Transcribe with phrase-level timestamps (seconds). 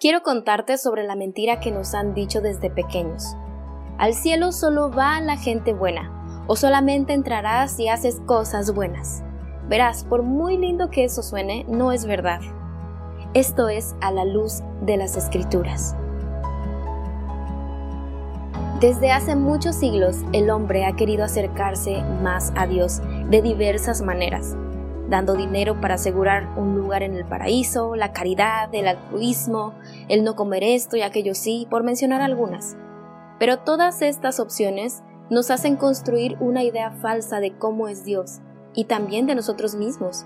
[0.00, 3.36] quiero contarte sobre la mentira que nos han dicho desde pequeños.
[3.98, 9.22] Al cielo solo va la gente buena, o solamente entrarás si haces cosas buenas.
[9.68, 12.40] Verás, por muy lindo que eso suene, no es verdad.
[13.34, 15.96] Esto es a la luz de las escrituras.
[18.80, 23.00] Desde hace muchos siglos el hombre ha querido acercarse más a Dios
[23.30, 24.56] de diversas maneras
[25.08, 29.74] dando dinero para asegurar un lugar en el paraíso, la caridad, el altruismo,
[30.08, 32.76] el no comer esto y aquello sí, por mencionar algunas.
[33.38, 38.40] Pero todas estas opciones nos hacen construir una idea falsa de cómo es Dios
[38.74, 40.24] y también de nosotros mismos.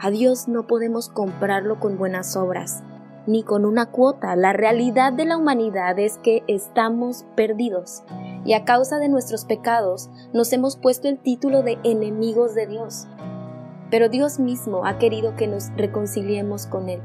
[0.00, 2.82] A Dios no podemos comprarlo con buenas obras,
[3.26, 4.34] ni con una cuota.
[4.36, 8.02] La realidad de la humanidad es que estamos perdidos
[8.44, 13.06] y a causa de nuestros pecados nos hemos puesto el título de enemigos de Dios
[13.94, 17.00] pero Dios mismo ha querido que nos reconciliemos con Él.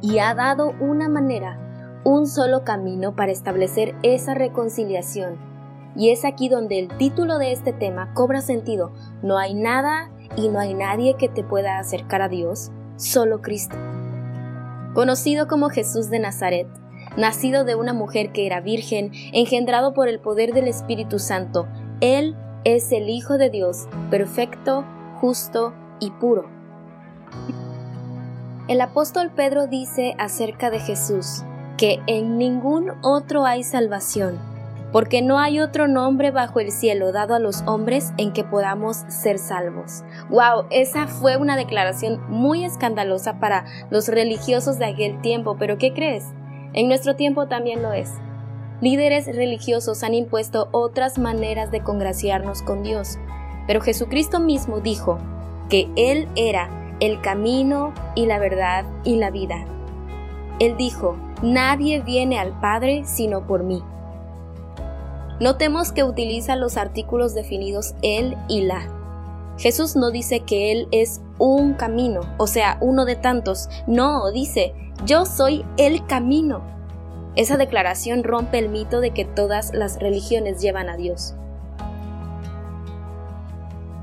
[0.00, 5.36] Y ha dado una manera, un solo camino para establecer esa reconciliación.
[5.96, 8.92] Y es aquí donde el título de este tema cobra sentido.
[9.20, 13.74] No hay nada y no hay nadie que te pueda acercar a Dios, solo Cristo.
[14.94, 16.68] Conocido como Jesús de Nazaret,
[17.16, 21.66] nacido de una mujer que era virgen, engendrado por el poder del Espíritu Santo,
[22.00, 24.84] Él es el Hijo de Dios, perfecto,
[25.24, 26.50] justo y puro.
[28.68, 31.44] El apóstol Pedro dice acerca de Jesús
[31.78, 34.38] que en ningún otro hay salvación,
[34.92, 38.98] porque no hay otro nombre bajo el cielo dado a los hombres en que podamos
[39.08, 40.04] ser salvos.
[40.28, 45.94] Wow, esa fue una declaración muy escandalosa para los religiosos de aquel tiempo, pero ¿qué
[45.94, 46.26] crees?
[46.74, 48.12] En nuestro tiempo también lo es.
[48.82, 53.16] Líderes religiosos han impuesto otras maneras de congraciarnos con Dios,
[53.66, 55.18] pero Jesucristo mismo dijo
[55.68, 59.64] que Él era el camino y la verdad y la vida.
[60.60, 63.82] Él dijo, nadie viene al Padre sino por mí.
[65.40, 68.88] Notemos que utiliza los artículos definidos él y la.
[69.58, 73.68] Jesús no dice que Él es un camino, o sea, uno de tantos.
[73.86, 74.74] No, dice,
[75.04, 76.62] yo soy el camino.
[77.36, 81.34] Esa declaración rompe el mito de que todas las religiones llevan a Dios.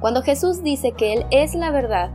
[0.01, 2.09] Cuando Jesús dice que Él es la verdad,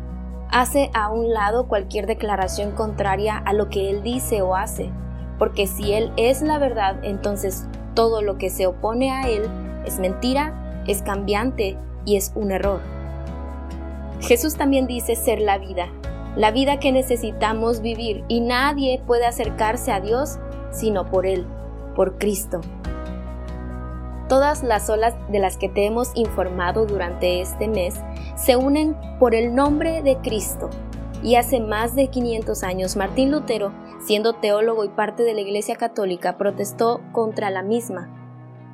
[0.51, 4.91] hace a un lado cualquier declaración contraria a lo que Él dice o hace,
[5.39, 7.65] porque si Él es la verdad, entonces
[7.95, 9.45] todo lo que se opone a Él
[9.85, 12.81] es mentira, es cambiante y es un error.
[14.21, 15.87] Jesús también dice ser la vida,
[16.35, 20.41] la vida que necesitamos vivir y nadie puede acercarse a Dios
[20.73, 21.47] sino por Él,
[21.95, 22.61] por Cristo.
[24.29, 27.95] Todas las olas de las que te hemos informado durante este mes
[28.35, 30.69] se unen por el nombre de Cristo.
[31.23, 33.73] Y hace más de 500 años Martín Lutero,
[34.05, 38.09] siendo teólogo y parte de la Iglesia Católica, protestó contra la misma,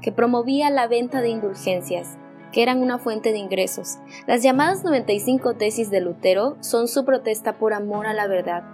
[0.01, 2.17] que promovía la venta de indulgencias,
[2.51, 3.99] que eran una fuente de ingresos.
[4.27, 8.65] Las llamadas 95 tesis de Lutero son su protesta por amor a la verdad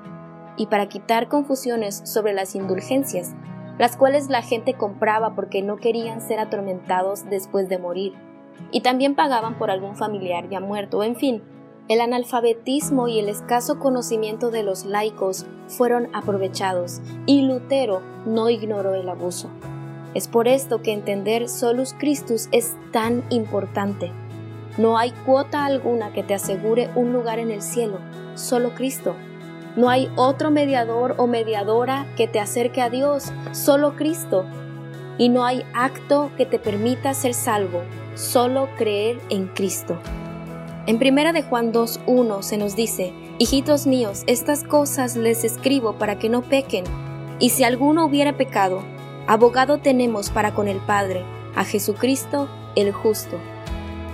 [0.56, 3.34] y para quitar confusiones sobre las indulgencias
[3.78, 8.14] las cuales la gente compraba porque no querían ser atormentados después de morir,
[8.70, 11.42] y también pagaban por algún familiar ya muerto, en fin,
[11.88, 18.94] el analfabetismo y el escaso conocimiento de los laicos fueron aprovechados, y Lutero no ignoró
[18.94, 19.48] el abuso.
[20.14, 24.10] Es por esto que entender Solus Christus es tan importante.
[24.76, 27.98] No hay cuota alguna que te asegure un lugar en el cielo,
[28.34, 29.14] solo Cristo.
[29.78, 34.44] No hay otro mediador o mediadora que te acerque a Dios, solo Cristo.
[35.18, 37.82] Y no hay acto que te permita ser salvo,
[38.16, 39.96] solo creer en Cristo.
[40.86, 46.18] En primera de Juan 2:1 se nos dice: Hijitos míos, estas cosas les escribo para
[46.18, 46.82] que no pequen.
[47.38, 48.82] Y si alguno hubiera pecado,
[49.28, 51.22] abogado tenemos para con el Padre,
[51.54, 53.36] a Jesucristo el justo.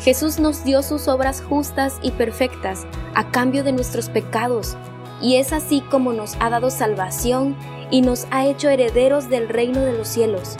[0.03, 4.77] Jesús nos dio sus obras justas y perfectas a cambio de nuestros pecados
[5.21, 7.57] y es así como nos ha dado salvación
[7.91, 10.57] y nos ha hecho herederos del reino de los cielos.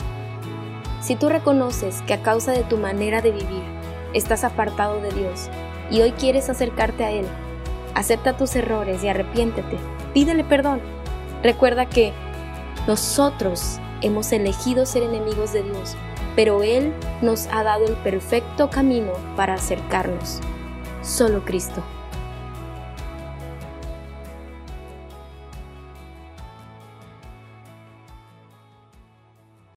[1.01, 3.63] Si tú reconoces que a causa de tu manera de vivir
[4.13, 5.49] estás apartado de Dios
[5.91, 7.25] y hoy quieres acercarte a Él,
[7.93, 9.77] acepta tus errores y arrepiéntete,
[10.13, 10.81] pídele perdón.
[11.43, 12.11] Recuerda que
[12.87, 15.95] nosotros hemos elegido ser enemigos de Dios,
[16.35, 20.39] pero Él nos ha dado el perfecto camino para acercarnos.
[21.01, 21.83] Solo Cristo.